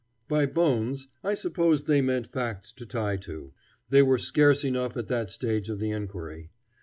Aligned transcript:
By 0.27 0.47
"bones" 0.47 1.09
I 1.23 1.35
suppose 1.35 1.83
they 1.83 2.01
meant 2.01 2.25
facts 2.33 2.71
to 2.71 2.87
tie 2.87 3.17
to. 3.17 3.53
They 3.91 4.01
were 4.01 4.17
scarce 4.17 4.63
enough 4.65 4.97
at 4.97 5.09
that 5.09 5.29
stage 5.29 5.69
of 5.69 5.77
the 5.79 5.91
inquiry. 5.91 6.49